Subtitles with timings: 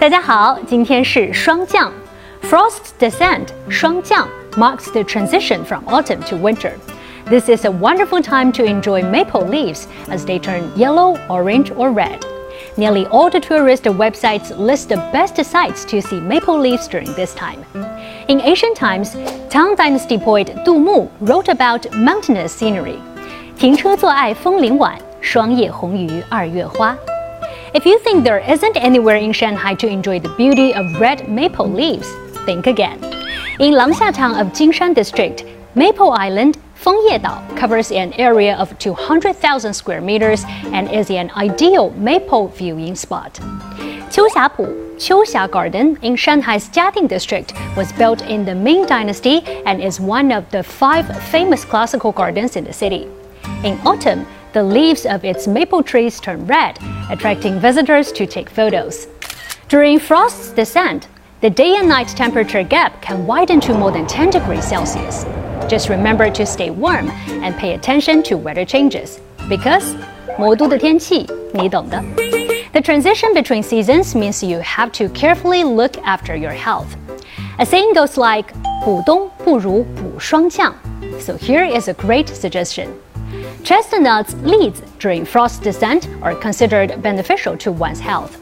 [0.00, 1.92] 大家好，今天是霜降，
[2.42, 6.72] Frost descent，霜降 marks the transition from autumn to winter.
[7.28, 11.90] This is a wonderful time to enjoy maple leaves as they turn yellow, orange, or
[11.90, 12.20] red.
[12.76, 17.34] Nearly all the tourist websites list the best sites to see maple leaves during this
[17.34, 17.64] time.
[18.28, 19.16] In ancient times,
[19.48, 22.98] Tang Dynasty poet Du Mu wrote about mountainous scenery.
[23.58, 26.94] 停车坐爱枫林晚，霜叶红于二月花。
[27.73, 31.69] If you think there isn't anywhere in Shanghai to enjoy the beauty of red maple
[31.69, 32.05] leaves,
[32.45, 33.01] think again.
[33.61, 40.01] In Langxia Town of Jinshan District, Maple Island, Fengyedao covers an area of 200,000 square
[40.01, 43.35] meters and is an ideal maple viewing spot.
[44.11, 49.97] Qiuxiapu, Qiuxia Garden in Shanghai's Jiading district was built in the Ming Dynasty and is
[49.97, 53.07] one of the five famous classical gardens in the city.
[53.63, 56.78] In autumn, the leaves of its maple trees turn red,
[57.10, 59.06] attracting visitors to take photos.
[59.68, 61.08] During frost's descent,
[61.40, 65.24] the day and night temperature gap can widen to more than 10 degrees Celsius.
[65.68, 67.10] Just remember to stay warm
[67.42, 69.94] and pay attention to weather changes because
[70.38, 72.02] 魔都的天气你懂的。
[72.72, 76.96] The transition between seasons means you have to carefully look after your health.
[77.58, 78.52] A saying goes like
[78.84, 80.74] 补冬不如补霜降.
[81.18, 82.88] So here is a great suggestion.
[83.63, 88.39] Chestnuts leads during frost descent are considered beneficial to one's health.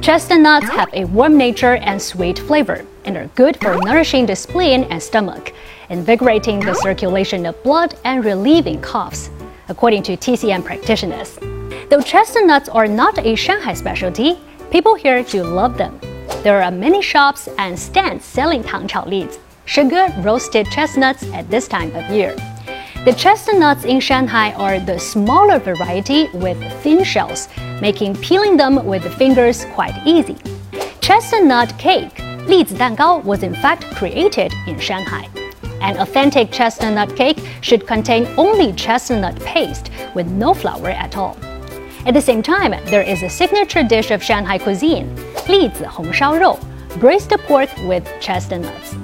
[0.00, 4.84] Chestnuts have a warm nature and sweet flavor and are good for nourishing the spleen
[4.84, 5.54] and stomach,
[5.90, 9.30] invigorating the circulation of blood and relieving coughs,
[9.68, 11.38] according to TCM practitioners.
[11.88, 14.40] Though chestnuts are not a Shanghai specialty,
[14.72, 16.00] people here do love them.
[16.42, 21.68] There are many shops and stands selling Tang Chao leads, sugar roasted chestnuts at this
[21.68, 22.36] time of year.
[23.05, 27.49] The chestnuts in Shanghai are the smaller variety with thin shells,
[27.81, 30.37] making peeling them with the fingers quite easy.
[31.01, 32.15] Chestnut cake,
[32.47, 35.27] 栗子蛋糕, was in fact created in Shanghai.
[35.81, 41.35] An authentic chestnut cake should contain only chestnut paste with no flour at all.
[42.05, 45.13] At the same time, there is a signature dish of Shanghai cuisine,
[45.45, 46.57] 栗子红烧肉,
[46.99, 48.95] braised pork with chestnuts.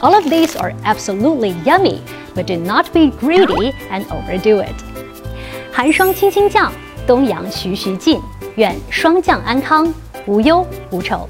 [0.00, 2.00] All of these are absolutely yummy,
[2.35, 4.73] but do not be greedy and overdo it.
[5.71, 6.71] 寒霜轻轻降，
[7.07, 8.19] 冬阳徐徐进，
[8.55, 9.93] 愿霜降安康，
[10.25, 11.27] 无忧无愁。